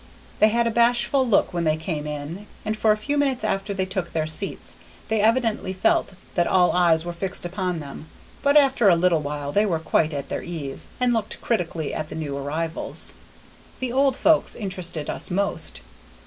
[0.39, 3.71] They had a bashful look when they came in, and for a few minutes after
[3.71, 4.77] they took their seats
[5.09, 8.07] they evidently felt that all eyes were fixed upon them;
[8.41, 12.09] but after a little while they were quite at their ease, and looked critically at
[12.09, 13.13] the new arrivals.
[13.77, 15.81] The old folks interested us most.